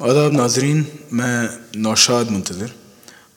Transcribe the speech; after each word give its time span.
आदाब 0.00 0.32
नाजरीन, 0.32 0.86
मैं 1.12 1.48
नौशाद 1.76 2.30
मुंतज़र। 2.30 2.70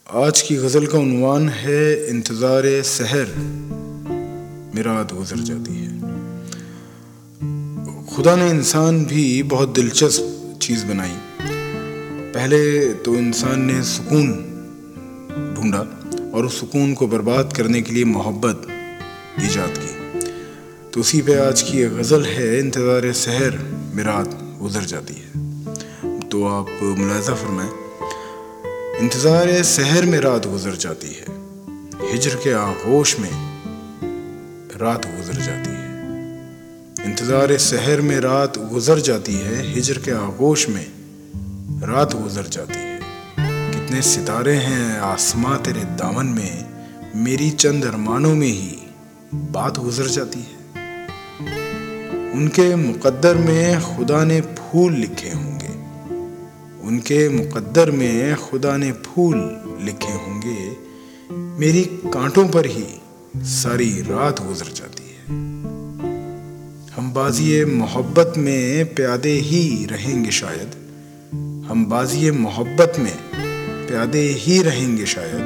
आज 0.09 0.41
की 0.41 0.55
गज़ल 0.55 0.85
का 0.85 0.97
उनवान 0.97 1.49
है 1.49 2.09
इंतज़ार 2.09 2.63
सहर। 2.83 3.27
मिराद 4.75 5.11
गुजर 5.11 5.37
जाती 5.37 5.75
है। 5.75 5.91
खुदा 8.05 8.35
ने 8.35 8.49
इंसान 8.49 9.05
भी 9.05 9.43
बहुत 9.43 9.69
दिलचस्प 9.69 10.59
चीज़ 10.61 10.85
बनाई। 10.85 11.15
पहले 12.33 12.93
तो 12.93 13.15
इंसान 13.15 13.61
ने 13.61 13.83
सुकून 13.83 14.27
ढूंढा 15.55 15.81
और 16.33 16.45
उस 16.45 16.59
सुकून 16.59 16.93
को 16.93 17.07
बर्बाद 17.07 17.53
करने 17.53 17.81
के 17.81 17.93
लिए 17.93 18.05
मोहब्बत 18.05 18.67
ईजाद 19.41 19.73
की। 19.77 20.29
तो 20.89 20.99
उसी 20.99 21.21
पे 21.21 21.39
आज 21.39 21.61
की 21.61 21.83
गज़ल 21.97 22.25
है, 22.25 22.59
इंतज़ार 22.59 23.11
सहर, 23.13 23.59
मिराद 23.95 24.57
गुजर 24.61 24.85
जाती 24.85 25.13
है। 25.13 25.46
तो 26.31 26.43
आप 26.45 26.67
मुलाजा 26.99 27.33
फरमाएँ। 27.33 27.69
इंतज़ार 29.01 29.51
सहर 29.63 30.05
में 30.05 30.19
रात 30.19 30.47
गुजर 30.47 30.75
जाती 30.75 31.07
है। 31.07 31.25
हिजर 32.11 32.35
के 32.35 32.51
आगोश 32.53 33.19
में 33.19 33.29
रात 34.81 35.05
गुजर 35.07 35.41
जाती 35.41 35.69
है। 35.69 37.05
इंतज़ार 37.05 37.57
सहर 37.57 38.01
में 38.01 38.19
रात 38.19 38.57
गुजर 38.71 38.99
जाती 38.99 39.35
है। 39.35 39.61
हिजर 39.67 39.97
के 39.97 40.11
आगोश 40.11 40.67
में 40.69 40.85
रात 41.83 42.13
गुजर 42.13 42.47
जाती 42.47 42.79
है। 42.79 42.99
कितने 43.71 44.01
सितारे 44.01 44.55
हैं 44.57 44.99
आसमां 44.99 45.57
तेरे 45.57 45.83
दामन 45.97 46.25
में। 46.25 46.53
मेरी 47.15 47.49
चंद 47.49 47.85
अरमानों 47.85 48.35
में 48.35 48.47
ही 48.47 48.77
बात 49.33 49.77
गुजर 49.79 50.07
जाती 50.09 50.39
है। 50.39 50.55
उनके 52.33 52.75
मुकद्दर 52.75 53.35
में 53.37 53.81
खुदा 53.81 54.23
ने 54.23 54.41
फूल 54.41 54.93
लिखे 54.93 55.29
होंगे 55.29 55.46
उनके 56.87 57.29
मुकद्दर 57.29 57.91
में 57.91 58.35
खुदा 58.35 58.77
ने 58.77 58.91
फूल 58.91 59.61
लिखे 59.81 60.11
होंगे। 60.11 60.77
मेरी 61.31 61.81
कांटों 61.83 62.47
पर 62.47 62.65
ही 62.65 62.85
सारी 63.37 64.01
रात 64.01 64.39
गुजर 64.43 64.65
जाती 64.65 65.03
है। 65.03 65.23
हम 66.93 67.11
बाजी 67.15 67.65
मोहब्बत 67.65 68.33
में 68.37 68.95
प्यादे 68.95 69.31
ही 69.31 69.85
रहेंगे 69.85 70.31
शायद। 70.31 70.71
हम 71.69 71.85
बाजी 71.85 72.31
मोहब्बत 72.31 72.93
में 72.99 73.17
प्यादे 73.87 74.29
ही 74.29 74.61
रहेंगे 74.61 75.05
शायद। 75.05 75.41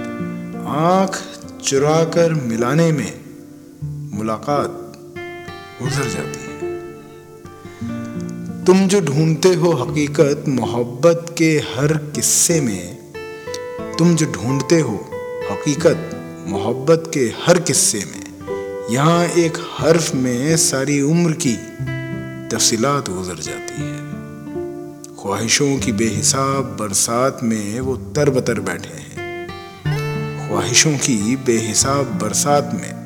आँख 0.68 1.24
चुरा 1.64 2.04
कर 2.04 2.34
मिलाने 2.34 2.92
में 2.92 3.20
मुलाकात 4.18 4.94
गुजर 5.82 6.10
जाती 6.10 6.66
है। 6.66 6.71
तुम 8.66 8.88
जो 8.88 9.02
ढूंढते 9.02 9.50
हो 9.50 9.72
हकीकत, 9.72 10.44
मोहब्बत 10.48 11.36
के 11.38 11.46
हर 11.46 11.98
किस्से 11.98 12.62
में, 12.62 12.98
तुम 13.98 14.16
जो 14.16 14.26
ढूंढते 14.26 14.80
हो 14.80 15.12
हकीकत, 15.52 16.12
मोहब्बत 16.48 17.12
के 17.14 17.20
हर 17.20 17.60
किस्से 17.60 17.98
में, 17.98 18.24
यहाँ 18.92 19.26
एक 19.26 19.54
हर्फ 19.78 20.16
में 20.16 20.58
सारी 20.58 21.02
उम्र 21.02 21.38
की 21.48 21.54
तफसीलात 22.48 23.10
गुजर 23.10 23.36
जाती 23.36 23.82
है। 23.82 23.98
ख्वाहिशों 25.22 25.80
की 25.80 25.92
बेहिसाब 25.92 26.64
बरसात 26.64 27.40
में 27.44 27.80
वो 27.80 27.98
तर 27.98 28.30
बतर 28.30 28.60
बैठे 28.60 28.94
हैं। 28.94 29.48
ख्वाहिशों 30.50 30.94
की 30.94 31.36
बेहिसाब 31.36 32.06
बरसात 32.06 32.72
में 32.74 33.02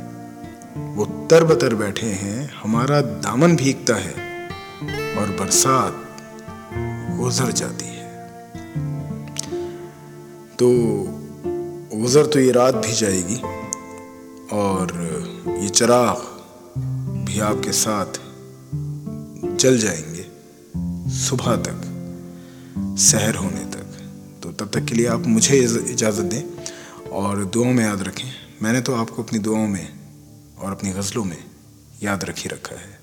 वो 0.96 1.06
तर 1.06 1.44
बतर 1.44 1.76
बैठे 1.76 2.08
हैं। 2.08 2.52
हमारा 2.64 3.02
दामन 3.02 3.56
भीगता 3.56 3.96
है। 3.96 4.25
और 5.18 5.32
बरसात 5.32 6.02
गुजर 7.20 7.52
जाती 7.52 7.86
है। 7.86 7.94
तो 10.56 10.70
गुजर 11.96 12.26
तो 12.26 12.40
ये 12.40 12.52
रात 12.52 12.76
भी 12.76 12.94
जाएगी 12.94 13.36
और 14.56 14.94
ये 15.62 15.70
चराग 15.70 16.20
भी 17.26 17.40
आपके 17.40 17.72
साथ 17.72 18.20
जल 19.56 19.78
जाएँगे 19.78 20.26
सुबह 21.18 21.56
तक 21.56 21.82
सहर 23.00 23.36
होने 23.36 23.64
तक। 23.66 23.86
तो 24.44 24.52
तब 24.52 24.72
तक 24.74 24.86
के 24.86 24.96
लिए 24.96 25.08
आप 25.08 25.26
मुझे 25.28 25.58
इजाज़त 25.92 26.24
दें 26.24 26.44
और 27.12 27.46
दुआओं 27.46 27.74
में 27.74 27.84
याद 27.86 28.02
रखें। 28.02 28.30
मैंने 28.62 28.82
तो 28.82 28.96
आपको 28.96 29.24
अपनी 29.24 29.40
दुआओं 29.40 29.68
में 29.68 29.88
और 30.60 30.72
अपनी 30.72 30.92
गज़लों 30.92 31.24
में 31.24 31.38
याद 32.04 32.24
रखी 32.24 32.50
रखा 32.50 32.76
है। 32.76 33.00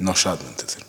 नौशाद 0.00 0.38
मुंतज़र। 0.42 0.82